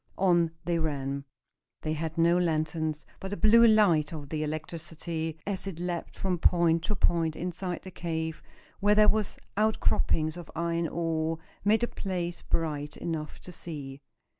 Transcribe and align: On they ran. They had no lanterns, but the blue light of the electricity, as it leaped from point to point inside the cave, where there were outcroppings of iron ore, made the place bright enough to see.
On 0.17 0.49
they 0.65 0.79
ran. 0.79 1.25
They 1.83 1.93
had 1.93 2.17
no 2.17 2.35
lanterns, 2.35 3.05
but 3.19 3.29
the 3.29 3.37
blue 3.37 3.67
light 3.67 4.11
of 4.11 4.29
the 4.29 4.41
electricity, 4.41 5.37
as 5.45 5.67
it 5.67 5.77
leaped 5.77 6.17
from 6.17 6.39
point 6.39 6.83
to 6.85 6.95
point 6.95 7.35
inside 7.35 7.83
the 7.83 7.91
cave, 7.91 8.41
where 8.79 8.95
there 8.95 9.07
were 9.07 9.25
outcroppings 9.57 10.37
of 10.37 10.49
iron 10.55 10.87
ore, 10.87 11.37
made 11.63 11.81
the 11.81 11.87
place 11.87 12.41
bright 12.41 12.97
enough 12.97 13.37
to 13.41 13.51
see. 13.51 14.01